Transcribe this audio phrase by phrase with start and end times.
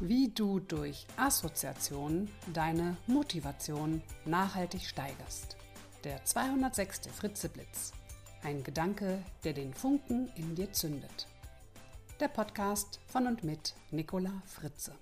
[0.00, 5.56] wie du durch Assoziation deine Motivation nachhaltig steigerst.
[6.04, 7.08] Der 206.
[7.12, 7.92] Fritze Blitz.
[8.42, 11.26] Ein Gedanke, der den Funken in dir zündet.
[12.20, 14.94] Der Podcast von und mit Nicola Fritze.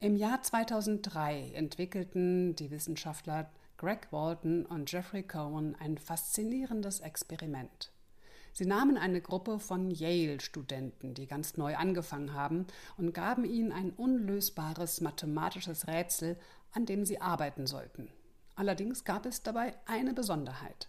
[0.00, 7.92] Im Jahr 2003 entwickelten die Wissenschaftler Greg Walton und Jeffrey Cohen ein faszinierendes Experiment.
[8.58, 12.66] Sie nahmen eine Gruppe von Yale-Studenten, die ganz neu angefangen haben,
[12.96, 16.36] und gaben ihnen ein unlösbares mathematisches Rätsel,
[16.72, 18.08] an dem sie arbeiten sollten.
[18.56, 20.88] Allerdings gab es dabei eine Besonderheit.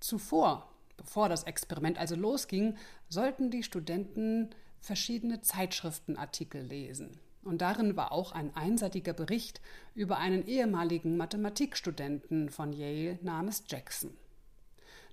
[0.00, 2.76] Zuvor, bevor das Experiment also losging,
[3.08, 7.18] sollten die Studenten verschiedene Zeitschriftenartikel lesen.
[7.42, 9.62] Und darin war auch ein einseitiger Bericht
[9.94, 14.14] über einen ehemaligen Mathematikstudenten von Yale namens Jackson.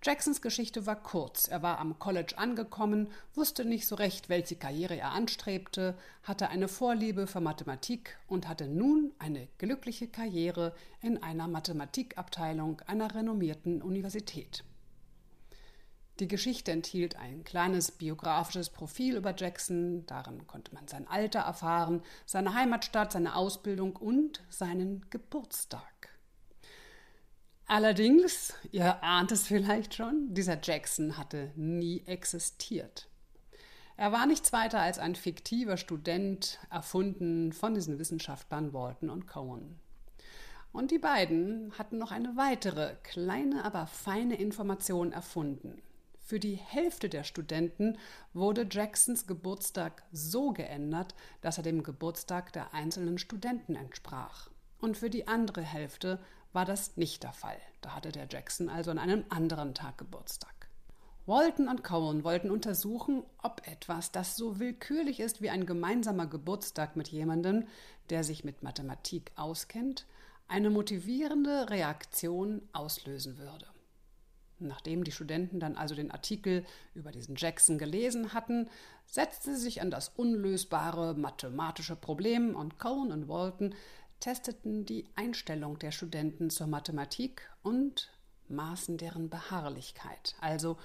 [0.06, 1.48] Jacksons Geschichte war kurz.
[1.48, 6.68] Er war am College angekommen, wusste nicht so recht, welche Karriere er anstrebte, hatte eine
[6.68, 14.64] Vorliebe für Mathematik und hatte nun eine glückliche Karriere in einer Mathematikabteilung einer renommierten Universität.
[16.20, 22.04] Die Geschichte enthielt ein kleines biografisches Profil über Jackson, darin konnte man sein Alter erfahren,
[22.28, 26.15] seine Heimatstadt, seine Ausbildung und seinen Geburtstag.
[27.68, 33.08] Allerdings, ihr ahnt es vielleicht schon, dieser Jackson hatte nie existiert.
[33.98, 39.80] Er war nichts weiter als ein fiktiver Student, erfunden von diesen Wissenschaftlern Walton und Cohen.
[40.74, 45.82] Und die beiden hatten noch eine weitere, kleine, aber feine Information erfunden.
[46.20, 47.98] Für die Hälfte der Studenten
[48.34, 54.50] wurde Jacksons Geburtstag so geändert, dass er dem Geburtstag der einzelnen Studenten entsprach.
[54.86, 56.20] Und für die andere Hälfte
[56.54, 57.58] war das nicht der Fall.
[57.82, 60.70] Da hatte der Jackson also an einem anderen Tag Geburtstag.
[61.26, 66.96] Walton und Cohen wollten untersuchen, ob etwas, das so willkürlich ist wie ein gemeinsamer Geburtstag
[66.96, 67.66] mit jemandem,
[68.12, 70.06] der sich mit Mathematik auskennt,
[70.48, 73.66] eine motivierende Reaktion auslösen würde.
[74.60, 76.64] Nachdem die Studenten dann also den Artikel
[76.94, 78.70] über diesen Jackson gelesen hatten,
[79.06, 83.74] setzte sie sich an das unlösbare mathematische Problem und Cohen und Walton
[84.20, 88.12] testeten die Einstellung der Studenten zur Mathematik und
[88.48, 90.36] maßen deren Beharrlichkeit.
[90.42, 90.78] Also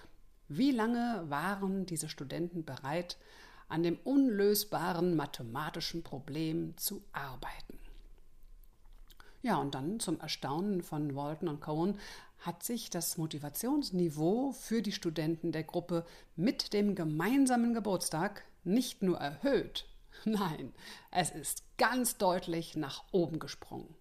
[0.49, 3.17] wie lange waren diese Studenten bereit,
[3.69, 7.79] an dem unlösbaren mathematischen Problem zu arbeiten?
[9.43, 11.99] Ja, und dann zum Erstaunen von Walton und Cohen
[12.41, 16.05] hat sich das Motivationsniveau für die Studenten der Gruppe
[16.37, 19.87] mit dem gemeinsamen Geburtstag nicht nur erhöht,
[20.25, 20.73] Nein,
[21.11, 23.95] es ist ganz deutlich nach oben gesprungen.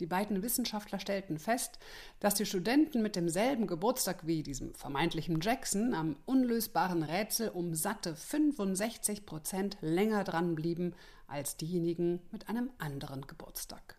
[0.00, 1.78] Die beiden Wissenschaftler stellten fest,
[2.18, 8.16] dass die Studenten mit demselben Geburtstag wie diesem vermeintlichen Jackson am unlösbaren Rätsel um satte
[8.16, 10.94] 65 Prozent länger dran blieben
[11.28, 13.96] als diejenigen mit einem anderen Geburtstag.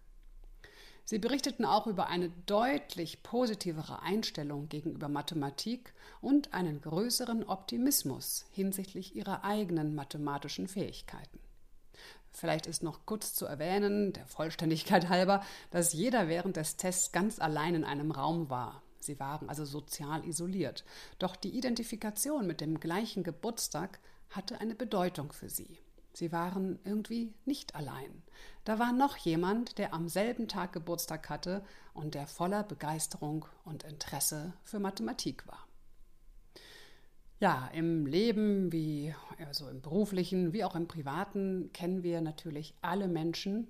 [1.08, 9.16] Sie berichteten auch über eine deutlich positivere Einstellung gegenüber Mathematik und einen größeren Optimismus hinsichtlich
[9.16, 11.40] ihrer eigenen mathematischen Fähigkeiten.
[12.32, 17.38] Vielleicht ist noch kurz zu erwähnen, der Vollständigkeit halber, dass jeder während des Tests ganz
[17.40, 18.82] allein in einem Raum war.
[19.00, 20.84] Sie waren also sozial isoliert.
[21.20, 24.00] Doch die Identifikation mit dem gleichen Geburtstag
[24.32, 25.78] hatte eine Bedeutung für sie.
[26.16, 28.24] Sie waren irgendwie nicht allein.
[28.64, 33.84] Da war noch jemand, der am selben Tag Geburtstag hatte und der voller Begeisterung und
[33.84, 35.68] Interesse für Mathematik war.
[37.42, 39.14] Ja, im Leben wie
[39.46, 43.70] also im beruflichen wie auch im privaten kennen wir natürlich alle Menschen,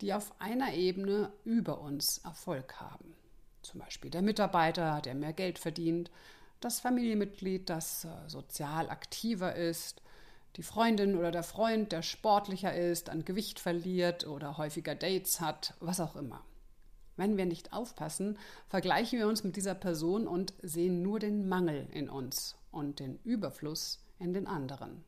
[0.00, 3.14] die auf einer Ebene über uns Erfolg haben.
[3.62, 6.10] Zum Beispiel der Mitarbeiter, der mehr Geld verdient,
[6.60, 10.02] das Familienmitglied, das äh, sozial aktiver ist,
[10.56, 15.74] die Freundin oder der Freund, der sportlicher ist, an Gewicht verliert oder häufiger Dates hat,
[15.80, 16.44] was auch immer.
[17.16, 18.38] Wenn wir nicht aufpassen,
[18.68, 23.18] vergleichen wir uns mit dieser Person und sehen nur den Mangel in uns und den
[23.24, 25.04] Überfluss in den anderen.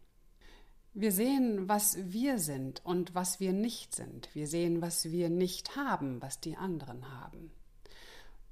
[0.94, 4.28] Wir sehen, was wir sind und was wir nicht sind.
[4.34, 7.50] Wir sehen, was wir nicht haben, was die anderen haben.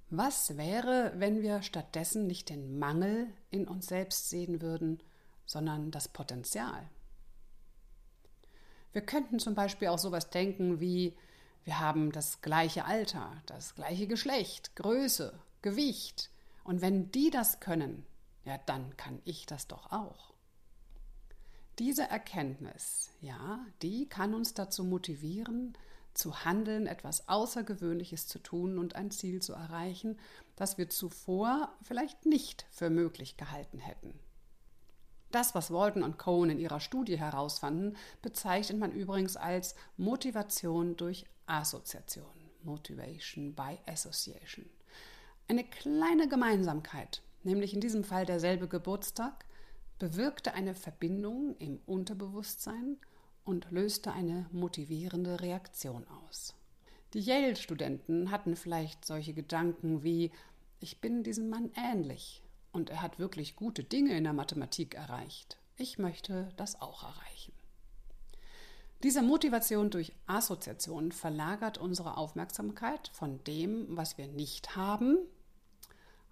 [0.08, 5.00] Was wäre, wenn wir stattdessen nicht den Mangel in uns selbst sehen würden,
[5.50, 6.88] sondern das Potenzial?
[8.92, 11.16] Wir könnten zum Beispiel auch sowas denken wie,
[11.64, 16.30] wir haben das gleiche Alter, das gleiche Geschlecht, Größe, Gewicht.
[16.62, 18.06] Und wenn die das können,
[18.44, 20.34] ja, dann kann ich das doch auch.
[21.80, 25.76] Diese Erkenntnis, ja, die kann uns dazu motivieren,
[26.14, 30.16] zu handeln, etwas Außergewöhnliches zu tun und ein Ziel zu erreichen,
[30.54, 34.14] das wir zuvor vielleicht nicht für möglich gehalten hätten.
[35.30, 41.24] Das, was Walton und Cohen in ihrer Studie herausfanden, bezeichnet man übrigens als Motivation durch
[41.46, 42.26] Assoziation.
[42.62, 44.66] Motivation by Association.
[45.48, 49.46] Eine kleine Gemeinsamkeit, nämlich in diesem Fall derselbe Geburtstag,
[49.98, 52.98] bewirkte eine Verbindung im Unterbewusstsein
[53.44, 56.54] und löste eine motivierende Reaktion aus.
[57.14, 60.30] Die Yale-Studenten hatten vielleicht solche Gedanken wie
[60.82, 62.42] ich bin diesem Mann ähnlich
[62.72, 65.58] und er hat wirklich gute Dinge in der Mathematik erreicht.
[65.76, 67.52] Ich möchte das auch erreichen.
[69.02, 75.16] Diese Motivation durch Assoziation verlagert unsere Aufmerksamkeit von dem, was wir nicht haben,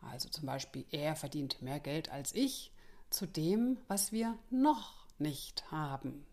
[0.02, 2.72] also zum Beispiel er verdient mehr Geld als ich,
[3.10, 6.26] zu dem, was wir noch nicht haben.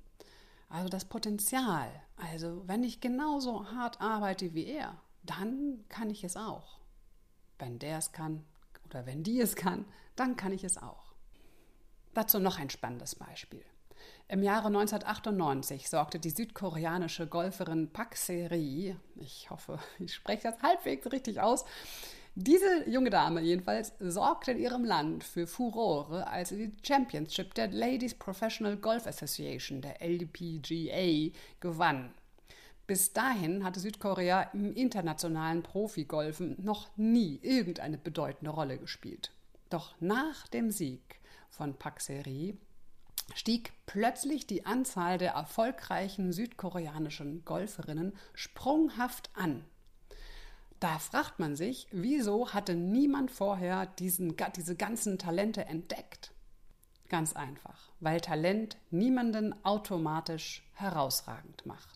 [0.69, 1.89] Also das Potenzial.
[2.17, 6.79] Also wenn ich genauso hart arbeite wie er, dann kann ich es auch.
[7.57, 8.43] Wenn der es kann
[8.95, 9.83] oder wenn die es kann,
[10.15, 11.13] dann kann ich es auch.
[12.13, 13.63] Dazu noch ein spannendes Beispiel.
[14.29, 21.11] Im Jahre 1998 sorgte die südkoreanische Golferin Pak Se-ri, ich hoffe, ich spreche das halbwegs
[21.11, 21.65] richtig aus,
[22.35, 27.67] diese junge Dame jedenfalls sorgte in ihrem Land für Furore, als sie die Championship der
[27.67, 32.13] Ladies Professional Golf Association, der LPGA, gewann.
[32.87, 39.31] Bis dahin hatte Südkorea im internationalen Profigolfen noch nie irgendeine bedeutende Rolle gespielt.
[39.69, 42.57] Doch nach dem Sieg von Pak Seri
[43.33, 49.65] stieg plötzlich die Anzahl der erfolgreichen südkoreanischen Golferinnen sprunghaft an.
[50.79, 56.31] Da fragt man sich, wieso hatte niemand vorher diesen, diese ganzen Talente entdeckt?
[57.09, 61.94] Ganz einfach, weil Talent niemanden automatisch herausragend macht.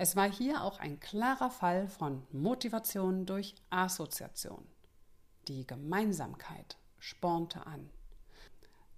[0.00, 4.64] Es war hier auch ein klarer Fall von Motivation durch Assoziation.
[5.48, 7.90] Die Gemeinsamkeit spornte an.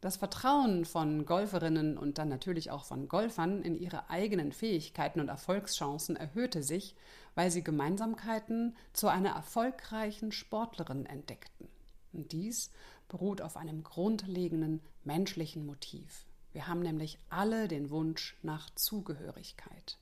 [0.03, 5.31] Das Vertrauen von Golferinnen und dann natürlich auch von Golfern in ihre eigenen Fähigkeiten und
[5.31, 6.95] Erfolgschancen erhöhte sich,
[7.35, 11.67] weil sie Gemeinsamkeiten zu einer erfolgreichen Sportlerin entdeckten.
[12.13, 12.71] Und dies
[13.09, 16.27] beruht auf einem grundlegenden menschlichen Motiv.
[16.53, 19.97] Wir haben nämlich alle den Wunsch nach Zugehörigkeit.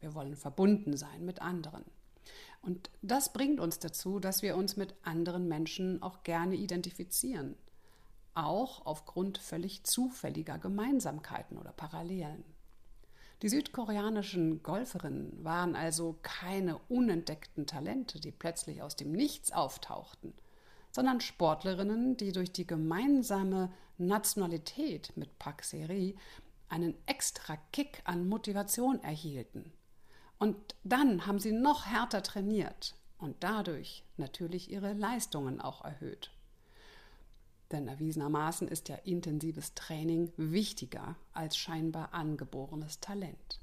[0.00, 1.84] Wir wollen verbunden sein mit anderen.
[2.62, 7.56] Und das bringt uns dazu, dass wir uns mit anderen Menschen auch gerne identifizieren
[8.36, 12.44] auch aufgrund völlig zufälliger Gemeinsamkeiten oder Parallelen.
[13.42, 20.32] Die südkoreanischen Golferinnen waren also keine unentdeckten Talente, die plötzlich aus dem Nichts auftauchten,
[20.90, 26.16] sondern Sportlerinnen, die durch die gemeinsame Nationalität mit Pak Seri
[26.68, 29.72] einen extra Kick an Motivation erhielten.
[30.38, 36.30] Und dann haben sie noch härter trainiert und dadurch natürlich ihre Leistungen auch erhöht.
[37.72, 43.60] Denn erwiesenermaßen ist ja intensives Training wichtiger als scheinbar angeborenes Talent.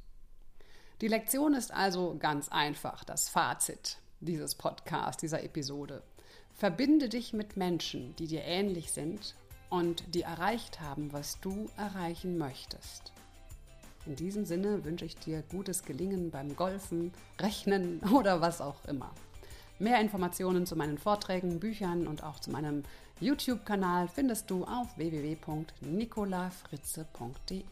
[1.02, 6.04] Die Lektion ist also ganz einfach, das Fazit dieses Podcasts, dieser Episode.
[6.54, 9.36] Verbinde dich mit Menschen, die dir ähnlich sind
[9.70, 13.12] und die erreicht haben, was du erreichen möchtest.
[14.06, 19.12] In diesem Sinne wünsche ich dir gutes Gelingen beim Golfen, Rechnen oder was auch immer.
[19.80, 22.84] Mehr Informationen zu meinen Vorträgen, Büchern und auch zu meinem
[23.20, 27.64] YouTube-Kanal findest du auf www.nicolafritze.de.